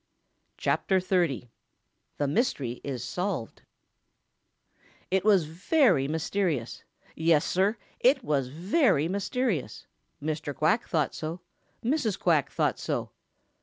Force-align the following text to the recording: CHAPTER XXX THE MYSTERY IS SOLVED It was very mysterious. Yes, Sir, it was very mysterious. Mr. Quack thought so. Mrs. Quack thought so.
CHAPTER 0.57 0.99
XXX 0.99 1.49
THE 2.17 2.27
MYSTERY 2.27 2.81
IS 2.83 3.03
SOLVED 3.03 3.61
It 5.11 5.23
was 5.23 5.43
very 5.45 6.07
mysterious. 6.07 6.83
Yes, 7.15 7.45
Sir, 7.45 7.77
it 7.99 8.23
was 8.23 8.47
very 8.47 9.07
mysterious. 9.07 9.85
Mr. 10.19 10.55
Quack 10.55 10.87
thought 10.87 11.13
so. 11.13 11.41
Mrs. 11.85 12.17
Quack 12.19 12.49
thought 12.49 12.79
so. 12.79 13.11